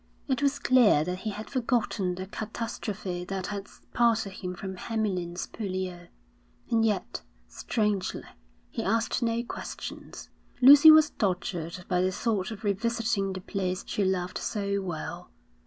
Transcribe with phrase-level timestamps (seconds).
[0.27, 5.45] It was clear that he had forgotten the catastrophe that had parted him from Hamlyn's
[5.45, 6.07] Purlieu,
[6.71, 8.23] and yet, strangely,
[8.71, 10.31] he asked no questions.
[10.59, 15.29] Lucy was tortured by the thought of revisiting the place she loved so well.